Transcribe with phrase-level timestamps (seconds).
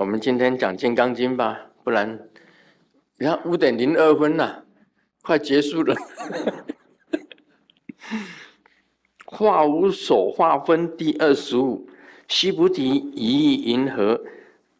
[0.00, 2.20] 我们今天讲《金刚经》吧，不然
[3.18, 4.64] 你看五点零二分了，
[5.22, 5.96] 快结束了。
[9.26, 11.88] 化无所化分第二十五，
[12.28, 14.20] 须菩提，一意云何？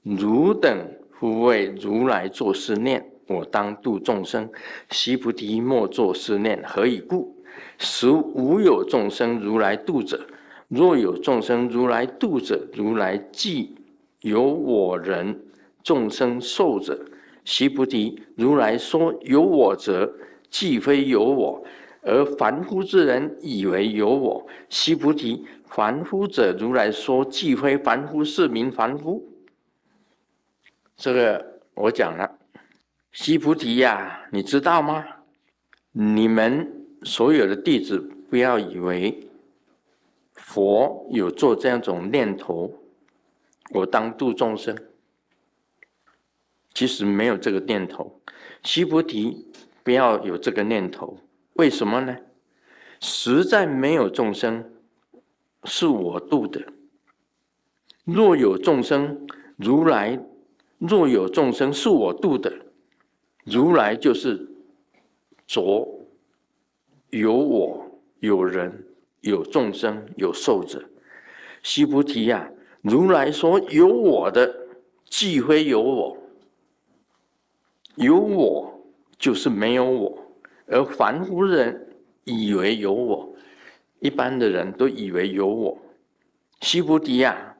[0.05, 0.89] 汝等
[1.19, 4.49] 复为如来作是念：我当度众生。
[4.93, 6.63] 须菩提，莫作是念。
[6.65, 7.37] 何以故？
[7.77, 10.25] 实无有众生如来度者。
[10.69, 13.75] 若有众生如来度者，如来即
[14.21, 15.39] 有我人
[15.83, 16.99] 众生受者。
[17.45, 20.13] 须菩提，如来说有我者，
[20.51, 21.65] 既非有我，
[22.03, 24.47] 而凡夫之人以为有我。
[24.69, 29.27] 须菩提，凡夫者，如来说既非凡夫，是名凡夫。
[30.95, 32.31] 这个我讲了，
[33.13, 35.03] 须菩提呀，你知道吗？
[35.93, 36.71] 你们
[37.05, 39.19] 所有的弟子，不要以为。
[40.35, 42.73] 佛有做这样种念头，
[43.71, 44.77] 我当度众生，
[46.73, 48.21] 其实没有这个念头。
[48.63, 49.47] 须菩提，
[49.83, 51.19] 不要有这个念头。
[51.55, 52.17] 为什么呢？
[53.01, 54.73] 实在没有众生
[55.65, 56.61] 是我度的。
[58.05, 60.19] 若有众生，如来
[60.79, 62.53] 若有众生是我度的，
[63.45, 64.49] 如来就是
[65.47, 66.07] 着
[67.11, 68.85] 有我有人。
[69.21, 70.89] 有众生，有寿者。
[71.65, 72.49] 须菩提呀，
[72.83, 74.55] 如来说有我的，
[75.05, 76.17] 既非有我；
[77.97, 78.81] 有我
[79.19, 80.25] 就是没有我。
[80.67, 83.35] 而凡夫人以为有我，
[84.01, 85.77] 一般的人都以为有我。
[86.61, 87.57] 须菩提亚，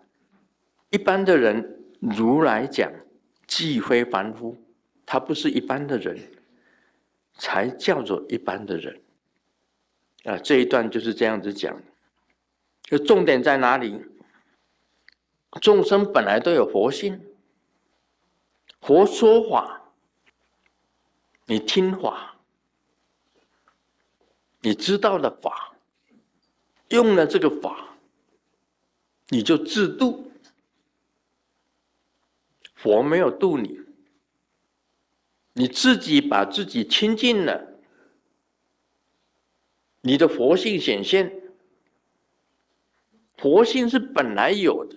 [0.91, 2.93] 一般的人，如来讲，
[3.47, 4.57] 既非凡夫，
[5.07, 6.19] 他不是一般的人，
[7.39, 9.01] 才叫做一般的人。
[10.25, 11.81] 啊，这一段就是这样子讲，
[12.83, 14.01] 就重点在哪里？
[15.61, 17.21] 众生本来都有佛性，
[18.81, 19.93] 佛说法，
[21.47, 22.37] 你听法，
[24.61, 25.77] 你知道了法，
[26.91, 27.97] 用了这个法，
[29.29, 30.31] 你就自度。
[32.75, 33.81] 佛没有度你，
[35.55, 37.81] 你自己把自己清净了。
[40.03, 41.43] 你的佛性显现，
[43.37, 44.97] 佛性是本来有的，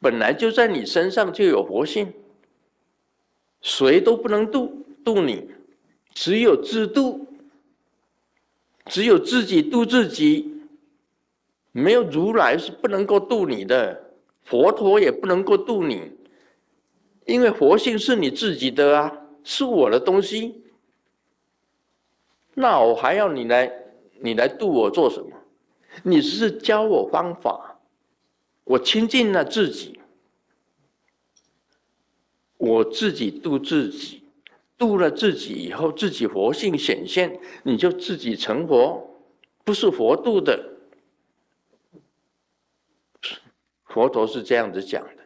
[0.00, 2.12] 本来就在你身上就有佛性，
[3.60, 5.50] 谁都不能度度你，
[6.14, 7.26] 只有自度，
[8.86, 10.62] 只有自己度自己，
[11.72, 14.12] 没有如来是不能够度你的，
[14.44, 16.12] 佛陀也不能够度你，
[17.26, 20.62] 因为佛性是你自己的啊，是我的东西。
[22.54, 23.70] 那我还要你来，
[24.20, 25.30] 你来度我做什么？
[26.04, 27.67] 你是教我方法，
[28.68, 29.98] 我亲近了自己，
[32.58, 34.22] 我自己度自己，
[34.76, 39.22] 度了自己以后，自己佛性显现，你就自己成佛，
[39.64, 40.74] 不是佛度的。
[43.86, 45.24] 佛陀是这样子讲的，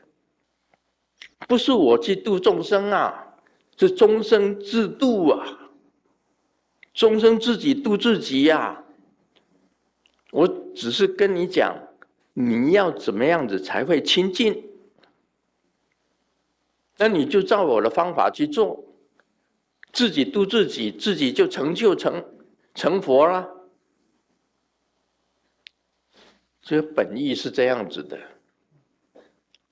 [1.48, 3.34] 不是我去度众生啊，
[3.76, 5.58] 是众生自度啊。
[6.94, 8.84] 众生自己度自己呀！
[10.30, 11.76] 我只是跟你讲，
[12.34, 14.64] 你要怎么样子才会清净？
[16.98, 18.84] 那你就照我的方法去做，
[19.92, 22.24] 自己度自己，自己就成就成
[22.74, 23.48] 成佛了。
[26.60, 28.18] 这个本意是这样子的，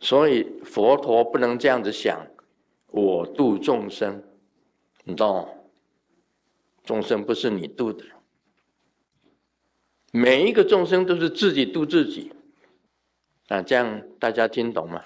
[0.00, 2.26] 所以佛陀不能这样子想，
[2.88, 4.20] 我度众生，
[5.04, 5.48] 你知道吗？
[6.82, 8.04] 众生不是你度的，
[10.10, 12.32] 每一个众生都是自己度自己，
[13.50, 15.04] 啊，这样大家听懂吗？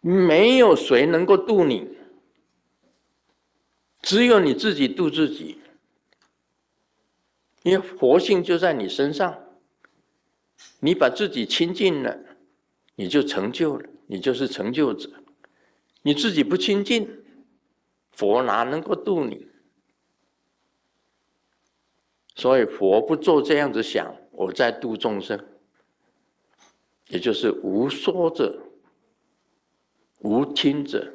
[0.00, 1.96] 没有谁能够度你，
[4.02, 5.60] 只有你自己度自己，
[7.62, 9.38] 因为佛性就在你身上，
[10.80, 12.18] 你把自己清净了，
[12.96, 15.08] 你就成就了，你就是成就者。
[16.02, 17.24] 你自己不清净，
[18.10, 19.46] 佛哪能够度你？
[22.34, 25.46] 所以佛不做这样子想，我在度众生，
[27.10, 28.58] 也就是无说者、
[30.20, 31.12] 无听者，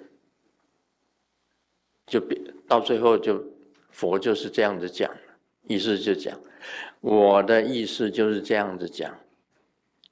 [2.05, 3.43] 就别到最后就
[3.89, 5.09] 佛就是这样子讲
[5.67, 6.39] 意思就讲
[7.01, 9.17] 我的意思就是这样子讲，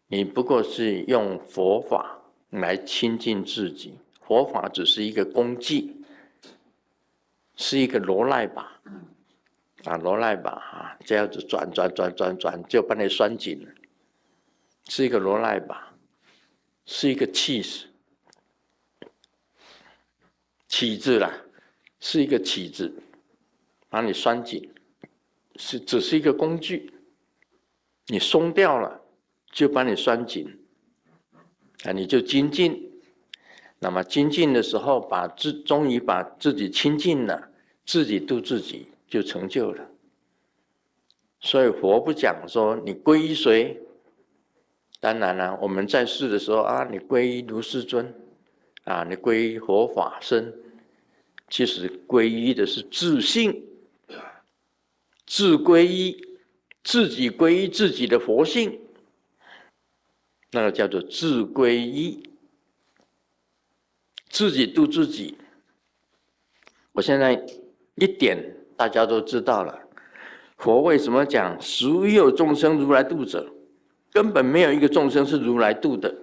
[0.07, 2.19] 你不过是用佛法
[2.49, 5.95] 来亲近自己，佛法只是一个工具，
[7.55, 8.81] 是一个罗赖吧。
[9.85, 13.71] 啊，罗赖吧，啊，这样子转转转转转，就把你拴紧了，
[14.89, 15.95] 是一个罗赖吧，
[16.85, 17.87] 是一个气势，
[20.67, 21.33] 起子啦，
[21.99, 22.93] 是一个起子，
[23.89, 24.69] 把你拴紧，
[25.55, 26.93] 是只是一个工具，
[28.07, 29.01] 你松掉了，
[29.51, 30.59] 就把你拴紧，
[31.85, 32.91] 啊，你就精进。
[33.79, 37.51] 那么精进的时候，把自终于把自己清净了，
[37.85, 39.89] 自己度自己，就成就了。
[41.39, 43.79] 所以佛不讲说你皈依谁。
[45.03, 48.15] 当然了，我们在世的时候啊，你皈依如是尊，
[48.85, 50.53] 啊，你皈依佛法僧，
[51.49, 53.67] 其实皈依的是自信，
[55.27, 56.15] 自皈依，
[56.85, 58.79] 自己皈依自己的佛性，
[60.51, 62.23] 那个叫做自皈依，
[64.29, 65.37] 自己度自己。
[66.93, 67.45] 我现在
[67.95, 69.77] 一点大家都知道了，
[70.55, 73.53] 佛为什么讲所有众生如来度者？
[74.13, 76.15] 根本没有一个众生是如来度的，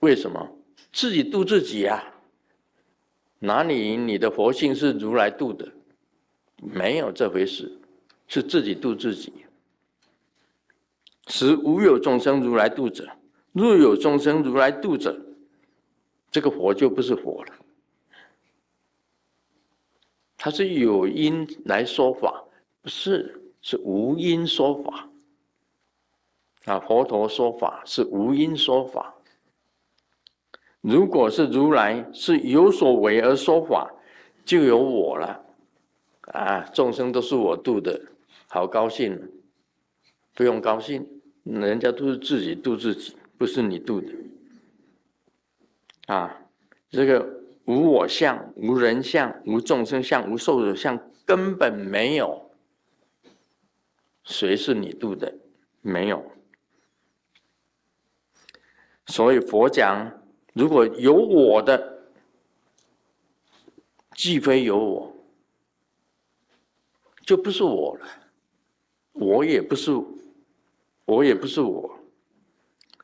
[0.00, 0.56] 为什么？
[0.90, 2.02] 自己度自己啊！
[3.40, 5.70] 哪里你的佛性是如来度的？
[6.56, 7.78] 没有这回事，
[8.26, 9.32] 是自己度自己。
[11.28, 13.06] 使无有众生如来度者，
[13.52, 15.14] 若有众生如来度者，
[16.30, 17.54] 这个佛就不是佛了。
[20.38, 22.42] 他是有因来说法，
[22.80, 25.09] 不是是无因说法。
[26.66, 29.14] 啊，佛陀说法是无因说法。
[30.80, 33.90] 如果是如来是有所为而说法，
[34.44, 35.44] 就有我了。
[36.32, 38.00] 啊，众生都是我度的，
[38.46, 39.32] 好高兴。
[40.34, 41.06] 不用高兴，
[41.42, 44.12] 人家都是自己度自己，不是你度的。
[46.06, 46.42] 啊，
[46.88, 47.28] 这个
[47.66, 52.50] 无我相、无人相、无众生相、无寿者相，根本没有。
[54.24, 55.34] 谁是你度的？
[55.82, 56.24] 没有。
[59.10, 60.08] 所以佛讲，
[60.54, 61.98] 如果有我的，
[64.14, 65.12] 既非有我，
[67.26, 68.06] 就不是我了。
[69.12, 69.90] 我也不是，
[71.04, 71.90] 我也不是我。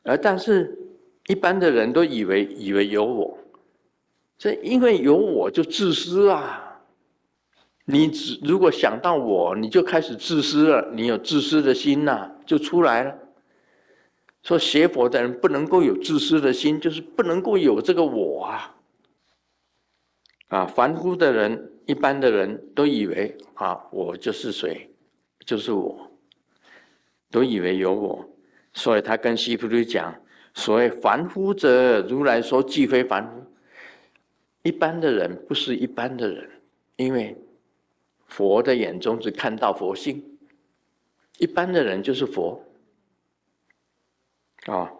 [0.03, 0.75] 而但是，
[1.27, 3.37] 一般的人都以为以为有我，
[4.37, 6.63] 这因为有我就自私啊。
[7.83, 10.89] 你只如果想到我，你就开始自私了。
[10.93, 13.13] 你有自私的心呐，就出来了。
[14.47, 18.75] 说学佛的人不能够有自私的心，就是不能够有这个我啊！
[20.47, 24.89] 啊，凡夫的人、一般的人都以为啊，我就是谁，
[25.45, 26.09] 就是我，
[27.29, 28.25] 都以为有我，
[28.71, 30.15] 所以他跟西菩提讲：
[30.53, 33.45] 所谓凡夫者，如来说既非凡夫。
[34.63, 36.49] 一般的人不是一般的人，
[36.95, 37.35] 因为
[38.27, 40.23] 佛的眼中只看到佛性，
[41.37, 42.63] 一般的人就是佛。
[44.67, 44.91] 啊，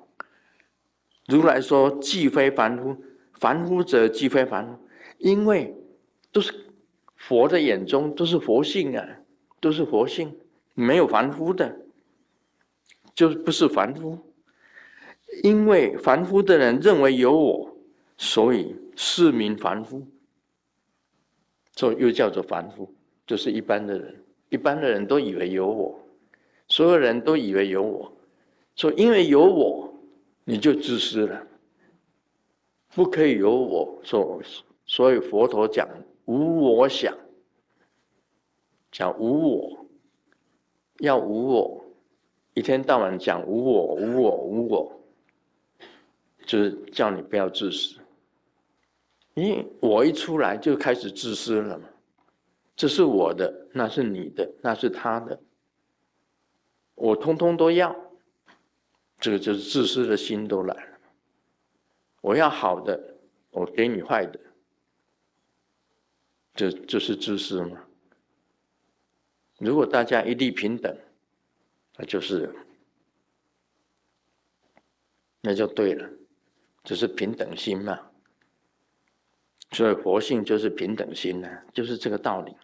[1.27, 2.97] 如来说既非凡夫，
[3.33, 4.79] 凡夫者既非凡夫，
[5.17, 5.75] 因为
[6.31, 6.53] 都是
[7.15, 9.05] 佛的眼中都是佛性啊，
[9.59, 10.35] 都是佛性，
[10.73, 11.75] 没有凡夫的，
[13.13, 14.17] 就不是凡夫。
[15.43, 17.77] 因为凡夫的人认为有我，
[18.17, 20.07] 所以是名凡夫，
[21.73, 25.99] 这又叫做凡夫，就是一般的人，一般的人都以为有我，
[26.69, 28.16] 所有人都以为有我。
[28.77, 29.91] 说，因为有我，
[30.45, 31.45] 你就自私了，
[32.93, 33.99] 不可以有我。
[34.03, 34.39] 说，
[34.85, 35.89] 所以佛陀讲
[36.25, 37.11] 无我想，
[38.91, 39.85] 讲无我，
[40.99, 41.85] 要无我，
[42.53, 45.01] 一天到晚讲无我、无我、无我，
[46.45, 47.97] 就是叫你不要自私。
[49.33, 51.89] 因为我一出来就开始自私了嘛，
[52.75, 55.39] 这是我的，那是你的，那是他的，
[56.93, 58.06] 我通通都要。
[59.19, 60.99] 这个就是自私的心都来了。
[62.21, 63.15] 我要好的，
[63.51, 64.39] 我给你坏的，
[66.53, 67.83] 这这是自私吗？
[69.59, 70.95] 如果大家一律平等，
[71.95, 72.53] 那就是，
[75.41, 76.07] 那就对了，
[76.83, 77.99] 这是平等心嘛。
[79.71, 82.55] 所以佛性就是平等心呢，就是这个道理。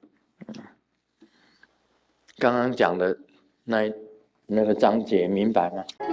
[2.38, 3.18] 刚刚讲的
[3.64, 3.92] 那
[4.46, 6.13] 那个章节明白吗？